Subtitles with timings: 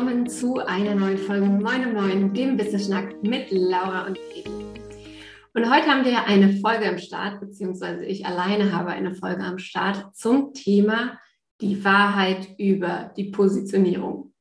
[0.00, 4.48] willkommen zu einer neuen Folge Moin Moin, dem Business Schnack mit Laura und Edi.
[5.52, 9.58] Und heute haben wir eine Folge am Start, beziehungsweise ich alleine habe eine Folge am
[9.58, 11.18] Start zum Thema
[11.60, 14.32] die Wahrheit über die Positionierung.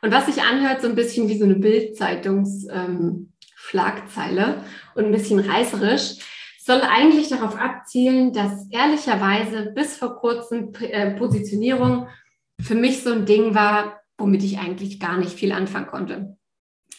[0.00, 4.54] Und was sich anhört, so ein bisschen wie so eine Bildzeitungs-Schlagzeile ähm,
[4.94, 6.14] und ein bisschen reißerisch,
[6.58, 12.08] soll eigentlich darauf abzielen, dass ehrlicherweise bis vor kurzem äh, Positionierung
[12.58, 16.36] für mich so ein Ding war, womit ich eigentlich gar nicht viel anfangen konnte.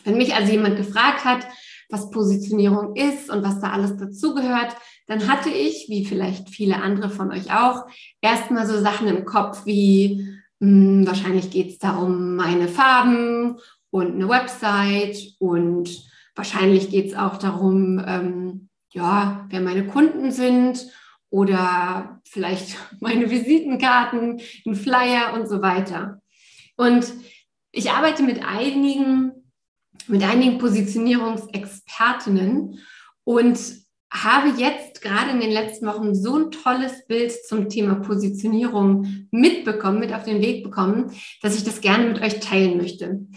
[0.04, 1.48] Wenn mich also jemand gefragt hat,
[1.90, 4.76] was Positionierung ist und was da alles dazugehört,
[5.08, 7.88] dann hatte ich, wie vielleicht viele andere von euch auch,
[8.22, 13.58] erstmal so Sachen im Kopf wie, mh, hm, wahrscheinlich geht es darum, meine Farben
[13.90, 15.90] und eine Website und
[16.36, 20.88] wahrscheinlich geht es auch darum, ähm, ja, wer meine Kunden sind
[21.30, 26.22] oder vielleicht meine Visitenkarten, ein Flyer und so weiter.
[26.78, 27.12] Und
[27.72, 29.52] ich arbeite mit einigen,
[30.08, 32.80] mit einigen Positionierungsexpertinnen
[33.26, 33.60] und
[34.12, 40.00] habe jetzt gerade in den letzten Wochen so ein tolles Bild zum Thema Positionierung mitbekommen,
[40.00, 41.12] mit auf den Weg bekommen,
[41.42, 43.28] dass ich das gerne mit euch teilen möchte.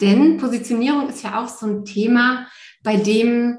[0.00, 2.46] Denn Positionierung ist ja auch so ein Thema,
[2.82, 3.58] bei dem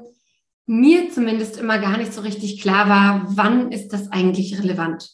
[0.66, 5.10] mir zumindest immer gar nicht so richtig klar war, wann ist das eigentlich relevant?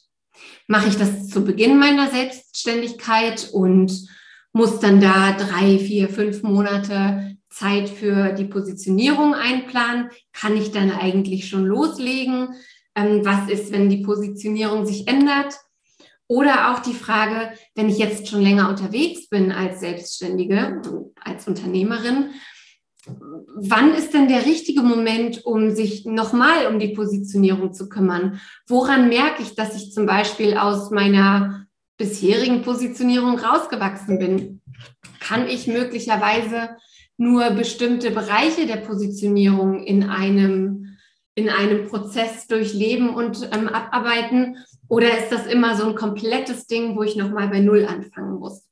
[0.68, 4.08] Mache ich das zu Beginn meiner Selbstständigkeit und
[4.52, 10.10] muss dann da drei, vier, fünf Monate Zeit für die Positionierung einplanen?
[10.32, 12.54] Kann ich dann eigentlich schon loslegen?
[12.94, 15.54] Ähm, was ist, wenn die Positionierung sich ändert?
[16.26, 20.82] Oder auch die Frage, wenn ich jetzt schon länger unterwegs bin als Selbstständige,
[21.22, 22.30] als Unternehmerin,
[23.56, 28.40] wann ist denn der richtige Moment, um sich nochmal um die Positionierung zu kümmern?
[28.66, 31.67] Woran merke ich, dass ich zum Beispiel aus meiner
[31.98, 34.62] bisherigen Positionierung rausgewachsen bin?
[35.20, 36.70] Kann ich möglicherweise
[37.18, 40.96] nur bestimmte Bereiche der Positionierung in einem,
[41.34, 44.56] in einem Prozess durchleben und ähm, abarbeiten?
[44.88, 48.64] Oder ist das immer so ein komplettes Ding, wo ich nochmal bei Null anfangen muss?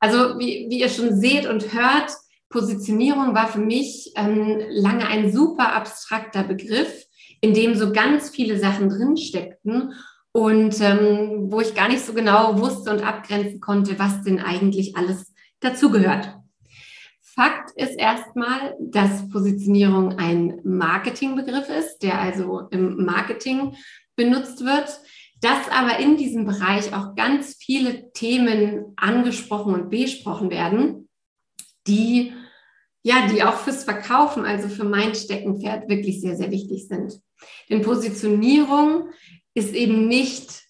[0.00, 2.12] Also wie, wie ihr schon seht und hört,
[2.48, 7.04] Positionierung war für mich ähm, lange ein super abstrakter Begriff,
[7.40, 9.92] in dem so ganz viele Sachen drin steckten
[10.32, 14.96] und ähm, wo ich gar nicht so genau wusste und abgrenzen konnte, was denn eigentlich
[14.96, 16.34] alles dazugehört.
[17.20, 23.76] Fakt ist erstmal, dass Positionierung ein Marketingbegriff ist, der also im Marketing
[24.16, 25.00] benutzt wird,
[25.40, 31.08] dass aber in diesem Bereich auch ganz viele Themen angesprochen und besprochen werden,
[31.86, 32.32] die
[33.02, 37.20] ja, die auch fürs Verkaufen, also für mein Steckenpferd wirklich sehr, sehr wichtig sind.
[37.70, 39.10] Denn Positionierung
[39.58, 40.62] ist eben nicht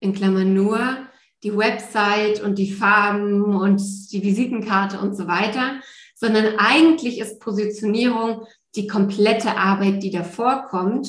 [0.00, 0.98] in Klammern nur
[1.42, 3.80] die Website und die Farben und
[4.12, 5.80] die Visitenkarte und so weiter,
[6.14, 11.08] sondern eigentlich ist Positionierung die komplette Arbeit, die davor kommt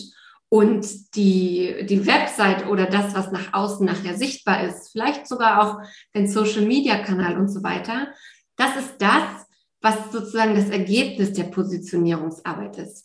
[0.49, 5.87] und die, die Website oder das, was nach außen nachher sichtbar ist, vielleicht sogar auch
[6.13, 8.07] den Social-Media-Kanal und so weiter,
[8.55, 9.47] das ist das,
[9.81, 13.04] was sozusagen das Ergebnis der Positionierungsarbeit ist.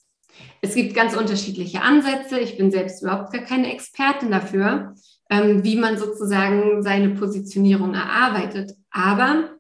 [0.61, 2.39] Es gibt ganz unterschiedliche Ansätze.
[2.39, 4.95] Ich bin selbst überhaupt gar keine Expertin dafür,
[5.31, 8.73] ähm, wie man sozusagen seine Positionierung erarbeitet.
[8.91, 9.57] Aber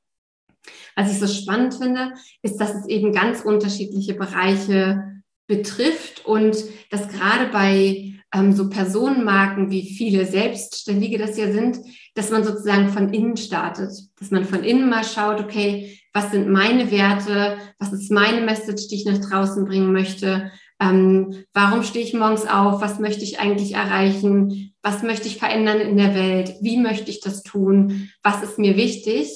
[0.96, 6.56] was ich so spannend finde, ist, dass es eben ganz unterschiedliche Bereiche betrifft und
[6.90, 11.78] dass gerade bei ähm, so Personenmarken, wie viele Selbstständige das ja sind,
[12.14, 16.48] dass man sozusagen von innen startet, dass man von innen mal schaut, okay, was sind
[16.48, 22.04] meine Werte, was ist meine Message, die ich nach draußen bringen möchte, ähm, warum stehe
[22.04, 26.54] ich morgens auf, was möchte ich eigentlich erreichen, was möchte ich verändern in der Welt,
[26.62, 29.28] wie möchte ich das tun, was ist mir wichtig,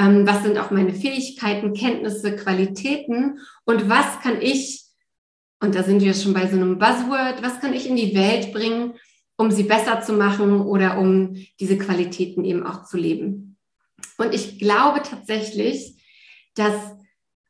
[0.00, 3.38] ähm, was sind auch meine Fähigkeiten, Kenntnisse, Qualitäten?
[3.64, 4.84] Und was kann ich,
[5.60, 8.52] und da sind wir schon bei so einem Buzzword, was kann ich in die Welt
[8.52, 8.94] bringen,
[9.36, 13.56] um sie besser zu machen oder um diese Qualitäten eben auch zu leben.
[14.18, 15.96] Und ich glaube tatsächlich,
[16.54, 16.74] dass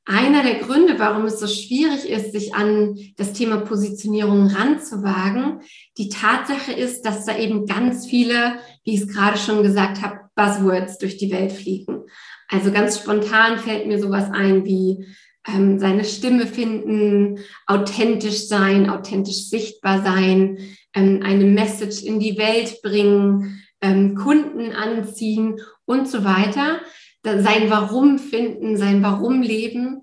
[0.05, 5.61] einer der Gründe, warum es so schwierig ist, sich an das Thema Positionierung ranzuwagen,
[5.99, 10.21] die Tatsache ist, dass da eben ganz viele, wie ich es gerade schon gesagt habe,
[10.35, 12.05] Buzzwords durch die Welt fliegen.
[12.49, 15.07] Also ganz spontan fällt mir sowas ein wie
[15.47, 20.59] ähm, seine Stimme finden, authentisch sein, authentisch sichtbar sein,
[20.95, 26.81] ähm, eine Message in die Welt bringen, ähm, Kunden anziehen und so weiter
[27.23, 30.01] sein Warum finden, sein Warum leben.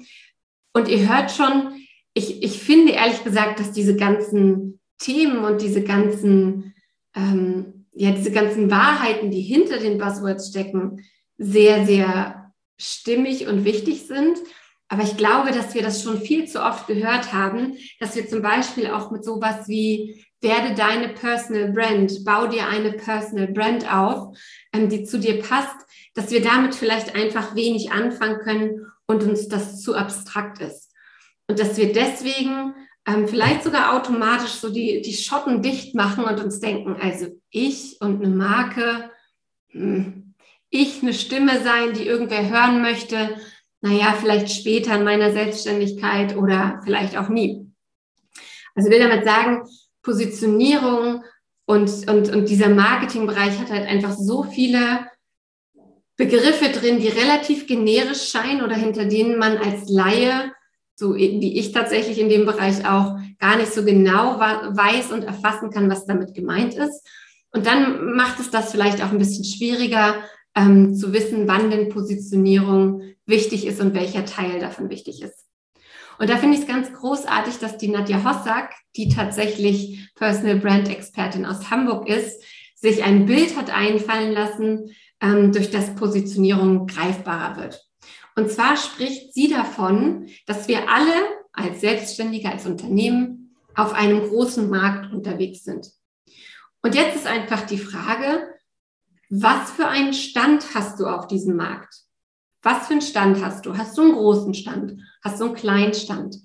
[0.73, 1.73] Und ihr hört schon,
[2.13, 6.75] ich, ich finde ehrlich gesagt, dass diese ganzen Themen und diese ganzen,
[7.15, 11.03] ähm, ja, diese ganzen Wahrheiten, die hinter den Buzzwords stecken,
[11.37, 14.37] sehr, sehr stimmig und wichtig sind.
[14.89, 18.41] Aber ich glaube, dass wir das schon viel zu oft gehört haben, dass wir zum
[18.41, 24.37] Beispiel auch mit sowas wie werde deine Personal Brand, bau dir eine Personal Brand auf,
[24.71, 25.75] ähm, die zu dir passt,
[26.13, 30.91] dass wir damit vielleicht einfach wenig anfangen können und uns das zu abstrakt ist.
[31.47, 32.75] Und dass wir deswegen
[33.07, 37.97] ähm, vielleicht sogar automatisch so die, die Schotten dicht machen und uns denken, also ich
[38.01, 39.09] und eine Marke,
[39.69, 40.35] hm,
[40.69, 43.37] ich eine Stimme sein, die irgendwer hören möchte,
[43.81, 47.67] naja, vielleicht später in meiner Selbstständigkeit oder vielleicht auch nie.
[48.75, 49.63] Also will damit sagen,
[50.01, 51.23] Positionierung
[51.65, 55.07] und, und, und dieser Marketingbereich hat halt einfach so viele
[56.15, 60.51] Begriffe drin, die relativ generisch scheinen oder hinter denen man als Laie,
[60.95, 65.69] so wie ich tatsächlich in dem Bereich auch, gar nicht so genau weiß und erfassen
[65.69, 67.07] kann, was damit gemeint ist.
[67.51, 70.23] Und dann macht es das vielleicht auch ein bisschen schwieriger
[70.57, 75.45] ähm, zu wissen, wann denn Positionierung wichtig ist und welcher Teil davon wichtig ist.
[76.17, 80.89] Und da finde ich es ganz großartig, dass die Nadja Hossack, die tatsächlich Personal Brand
[80.89, 82.41] Expertin aus Hamburg ist,
[82.75, 87.87] sich ein Bild hat einfallen lassen, ähm, durch das Positionierung greifbarer wird.
[88.35, 91.13] Und zwar spricht sie davon, dass wir alle
[91.53, 95.91] als Selbstständige, als Unternehmen auf einem großen Markt unterwegs sind.
[96.81, 98.47] Und jetzt ist einfach die Frage,
[99.29, 101.93] was für einen Stand hast du auf diesem Markt?
[102.61, 103.77] Was für einen Stand hast du?
[103.77, 105.01] Hast du einen großen Stand?
[105.23, 106.37] Hast du einen kleinen Stand?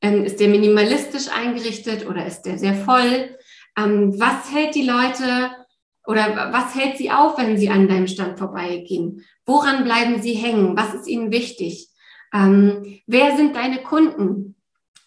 [0.00, 3.36] Ähm, ist der minimalistisch eingerichtet oder ist der sehr voll?
[3.76, 5.50] Ähm, was hält die Leute
[6.06, 9.24] oder was hält Sie auf, wenn Sie an deinem Stand vorbeigehen?
[9.44, 10.76] Woran bleiben Sie hängen?
[10.76, 11.88] Was ist Ihnen wichtig?
[12.32, 14.56] Ähm, wer sind deine Kunden?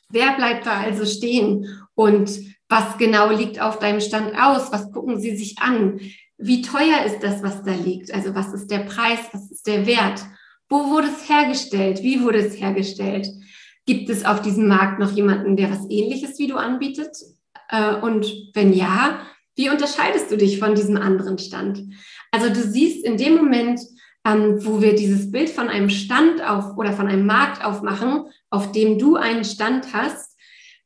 [0.10, 1.88] Wer bleibt da also stehen?
[1.94, 2.32] Und
[2.68, 4.72] was genau liegt auf deinem Stand aus?
[4.72, 6.00] Was gucken Sie sich an?
[6.42, 8.14] Wie teuer ist das, was da liegt?
[8.14, 9.20] Also was ist der Preis?
[9.34, 10.24] Was ist der Wert?
[10.70, 12.02] Wo wurde es hergestellt?
[12.02, 13.28] Wie wurde es hergestellt?
[13.86, 17.18] Gibt es auf diesem Markt noch jemanden, der was Ähnliches wie du anbietet?
[17.68, 19.20] Äh, und wenn ja,
[19.56, 21.84] wie unterscheidest du dich von diesem anderen Stand?
[22.32, 23.82] Also du siehst in dem Moment,
[24.24, 28.72] ähm, wo wir dieses Bild von einem Stand auf oder von einem Markt aufmachen, auf
[28.72, 30.38] dem du einen Stand hast,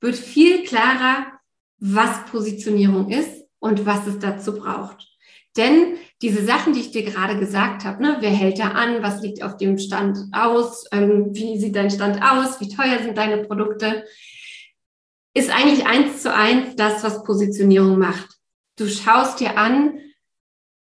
[0.02, 1.28] wird viel klarer,
[1.78, 5.13] was Positionierung ist und was es dazu braucht.
[5.56, 9.22] Denn diese Sachen, die ich dir gerade gesagt habe, ne, wer hält da an, was
[9.22, 13.44] liegt auf dem Stand aus, ähm, wie sieht dein Stand aus, wie teuer sind deine
[13.44, 14.06] Produkte,
[15.36, 18.30] ist eigentlich eins zu eins das, was Positionierung macht.
[18.78, 20.00] Du schaust dir an,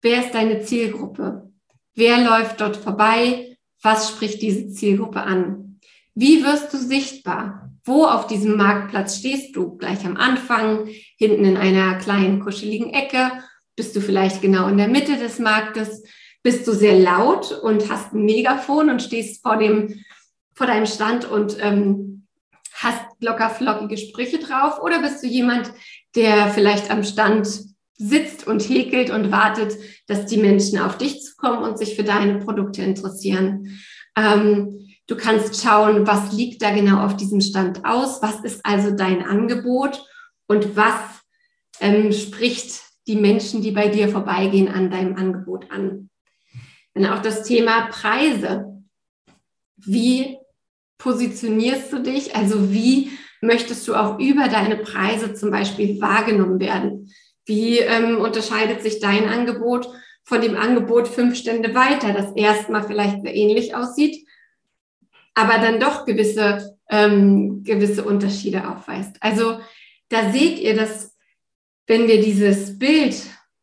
[0.01, 1.51] wer ist deine Zielgruppe?
[1.95, 3.57] Wer läuft dort vorbei?
[3.83, 5.81] Was spricht diese Zielgruppe an?
[6.15, 7.71] Wie wirst du sichtbar?
[7.85, 9.77] Wo auf diesem Marktplatz stehst du?
[9.77, 13.31] Gleich am Anfang, hinten in einer kleinen kuscheligen Ecke?
[13.77, 16.03] Bist du vielleicht genau in der Mitte des Marktes?
[16.43, 20.03] Bist du sehr laut und hast ein Megafon und stehst vor dem,
[20.55, 22.27] vor deinem Stand und ähm,
[22.73, 24.81] hast locker flockige Sprüche drauf?
[24.83, 25.71] Oder bist du jemand,
[26.15, 27.47] der vielleicht am Stand
[27.99, 29.77] sitzt und häkelt und wartet,
[30.07, 33.81] dass die Menschen auf dich zukommen und sich für deine Produkte interessieren.
[34.17, 38.91] Ähm, du kannst schauen, was liegt da genau auf diesem Stand aus, was ist also
[38.91, 40.05] dein Angebot
[40.47, 41.01] und was
[41.81, 46.11] ähm, spricht die Menschen, die bei dir vorbeigehen, an deinem Angebot an.
[46.95, 48.83] Dann auch das Thema Preise.
[49.77, 50.39] Wie
[50.99, 52.35] positionierst du dich?
[52.35, 57.13] Also wie möchtest du auch über deine Preise zum Beispiel wahrgenommen werden?
[57.45, 59.89] Wie ähm, unterscheidet sich dein Angebot
[60.25, 64.27] von dem Angebot fünf Stände weiter, das erstmal vielleicht sehr ähnlich aussieht,
[65.35, 69.17] aber dann doch gewisse, ähm, gewisse Unterschiede aufweist?
[69.21, 69.61] Also
[70.09, 71.16] da seht ihr, dass
[71.87, 73.17] wenn wir dieses Bild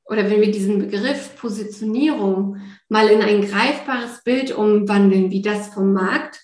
[0.05, 2.57] oder wenn wir diesen Begriff Positionierung
[2.89, 6.41] mal in ein greifbares Bild umwandeln, wie das vom Markt,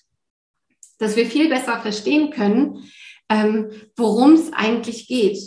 [0.97, 2.89] dass wir viel besser verstehen können,
[3.29, 5.39] ähm, worum es eigentlich geht.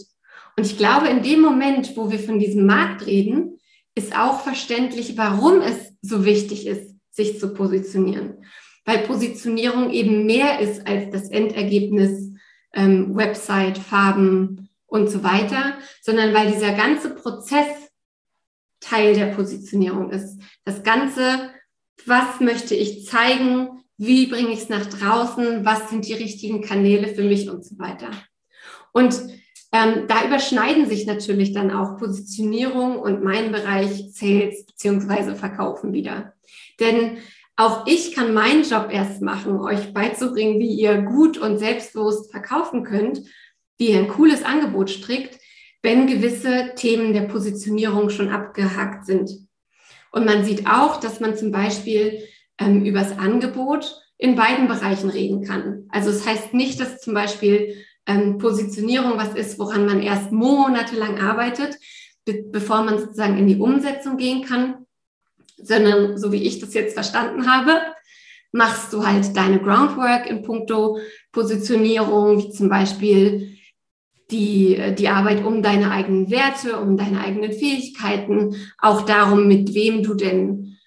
[0.57, 3.59] Und ich glaube, in dem Moment, wo wir von diesem Markt reden,
[3.95, 8.45] ist auch verständlich, warum es so wichtig ist, sich zu positionieren.
[8.85, 12.33] Weil Positionierung eben mehr ist als das Endergebnis
[12.75, 17.67] ähm, Website, Farben und so weiter, sondern weil dieser ganze Prozess
[18.81, 20.39] Teil der Positionierung ist.
[20.65, 21.51] Das Ganze,
[22.05, 27.09] was möchte ich zeigen, wie bringe ich es nach draußen, was sind die richtigen Kanäle
[27.09, 28.11] für mich und so weiter.
[28.93, 29.15] Und
[29.73, 36.35] ähm, da überschneiden sich natürlich dann auch Positionierung und mein Bereich Sales beziehungsweise Verkaufen wieder.
[36.81, 37.19] Denn
[37.57, 42.85] auch ich kann meinen Job erst machen, euch beizubringen, wie ihr gut und selbstbewusst verkaufen
[42.85, 43.23] könnt,
[43.89, 45.39] ihr ein cooles Angebot strickt,
[45.83, 49.31] wenn gewisse Themen der Positionierung schon abgehakt sind.
[50.13, 52.23] Und man sieht auch, dass man zum Beispiel
[52.59, 55.89] ähm, übers Angebot in beiden Bereichen reden kann.
[55.91, 60.31] Also es das heißt nicht, dass zum Beispiel ähm, Positionierung was ist, woran man erst
[60.31, 61.77] monatelang arbeitet,
[62.25, 64.87] be bevor man sozusagen in die Umsetzung gehen kann,
[65.57, 67.81] sondern so wie ich das jetzt verstanden habe,
[68.53, 70.99] machst du halt deine Groundwork in puncto
[71.33, 73.52] Positionierung, wie zum Beispiel
[74.33, 80.03] die, die Arbeit um deine eigenen Werte, um deine eigenen Fähigkeiten, auch darum, mit wem
[80.03, 80.79] du denn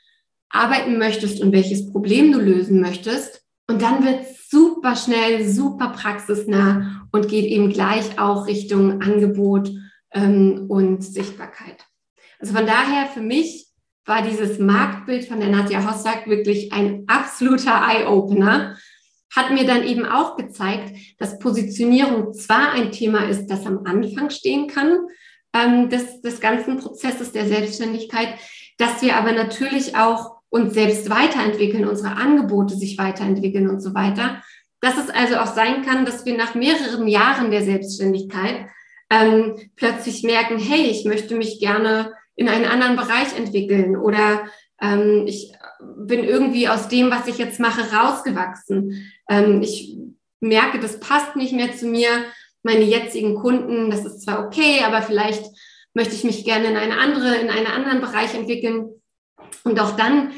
[0.50, 3.44] arbeiten möchtest und welches Problem du lösen möchtest.
[3.68, 9.72] Und dann wird es super schnell, super praxisnah und geht eben gleich auch Richtung Angebot
[10.12, 11.86] ähm, und Sichtbarkeit.
[12.40, 13.68] Also von daher für mich
[14.06, 18.78] war dieses Marktbild von der Nadja Hossack wirklich ein absoluter Eye-Opener.
[19.34, 24.29] Hat mir dann eben auch gezeigt, dass Positionierung zwar ein Thema ist, das am Anfang
[24.29, 25.00] stehen kann
[25.53, 28.29] ähm, des, des ganzen Prozesses der Selbstständigkeit,
[28.77, 34.41] dass wir aber natürlich auch uns selbst weiterentwickeln, unsere Angebote sich weiterentwickeln und so weiter.
[34.79, 38.67] Dass es also auch sein kann, dass wir nach mehreren Jahren der Selbstständigkeit
[39.10, 44.46] ähm, plötzlich merken, hey, ich möchte mich gerne in einen anderen Bereich entwickeln oder
[44.82, 49.12] ähm, ich bin irgendwie aus dem, was ich jetzt mache, rausgewachsen.
[49.29, 49.98] Ähm, ich
[50.39, 52.10] merke, das passt nicht mehr zu mir.
[52.63, 55.46] Meine jetzigen Kunden, das ist zwar okay, aber vielleicht
[55.94, 58.89] möchte ich mich gerne in eine andere, in einen anderen Bereich entwickeln.
[59.63, 60.32] Und auch dann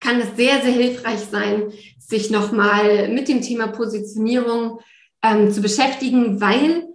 [0.00, 4.80] kann es sehr, sehr hilfreich sein, sich nochmal mit dem Thema Positionierung
[5.22, 6.86] ähm, zu beschäftigen, weil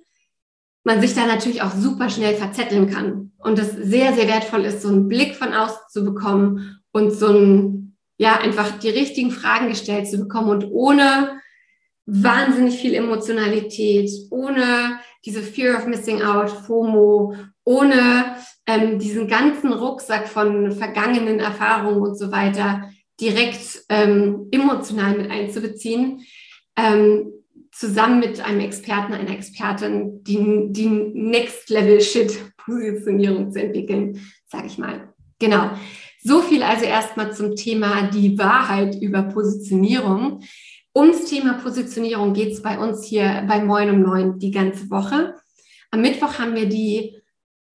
[0.83, 4.81] man sich da natürlich auch super schnell verzetteln kann und es sehr, sehr wertvoll ist,
[4.81, 9.67] so einen Blick von außen zu bekommen und so ein, ja, einfach die richtigen Fragen
[9.67, 11.41] gestellt zu bekommen und ohne
[12.05, 17.35] wahnsinnig viel Emotionalität, ohne diese Fear of Missing Out, FOMO,
[17.65, 18.35] ohne
[18.67, 26.21] ähm, diesen ganzen Rucksack von vergangenen Erfahrungen und so weiter direkt ähm, emotional mit einzubeziehen.
[26.77, 27.31] Ähm,
[27.71, 35.11] zusammen mit einem Experten, einer Expertin die, die Next-Level-Shit-Positionierung zu entwickeln, sage ich mal.
[35.39, 35.71] Genau.
[36.25, 40.41] So viel also erstmal zum Thema die Wahrheit über Positionierung.
[40.95, 45.35] Ums Thema Positionierung geht es bei uns hier bei Moin um Neun die ganze Woche.
[45.91, 47.21] Am Mittwoch haben wir die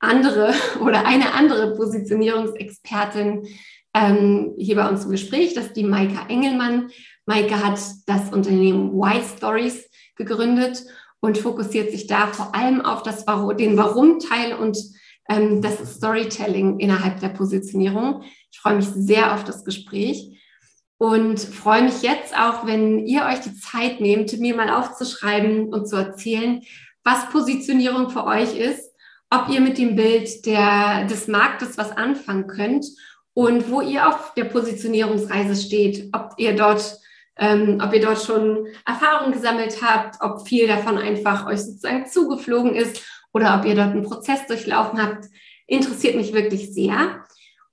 [0.00, 3.46] andere oder eine andere Positionierungsexpertin
[3.92, 5.52] ähm, hier bei uns im Gespräch.
[5.52, 6.90] Das ist die Maika Engelmann.
[7.26, 10.84] Maike hat das Unternehmen Y Stories gegründet
[11.20, 13.26] und fokussiert sich da vor allem auf das
[13.58, 14.78] den Warum-Teil und
[15.28, 18.22] ähm, das Storytelling innerhalb der Positionierung.
[18.58, 20.36] Ich freue mich sehr auf das Gespräch
[20.98, 25.88] und freue mich jetzt auch, wenn ihr euch die Zeit nehmt, mir mal aufzuschreiben und
[25.88, 26.62] zu erzählen,
[27.04, 28.92] was Positionierung für euch ist,
[29.30, 32.84] ob ihr mit dem Bild der, des Marktes was anfangen könnt
[33.32, 36.98] und wo ihr auf der Positionierungsreise steht, ob ihr dort
[37.36, 42.74] ähm, ob ihr dort schon Erfahrungen gesammelt habt, ob viel davon einfach euch sozusagen zugeflogen
[42.74, 45.26] ist oder ob ihr dort einen Prozess durchlaufen habt,
[45.68, 47.24] interessiert mich wirklich sehr.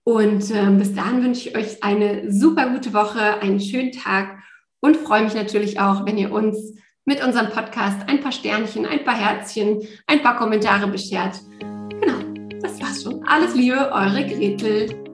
[0.06, 4.38] Und äh, bis dahin wünsche ich euch eine super gute Woche, einen schönen Tag
[4.80, 9.04] und freue mich natürlich auch, wenn ihr uns mit unserem Podcast ein paar Sternchen, ein
[9.04, 11.40] paar Herzchen, ein paar Kommentare beschert.
[11.60, 12.20] Genau,
[12.62, 13.24] das war's schon.
[13.28, 15.05] Alles Liebe, eure Gretel.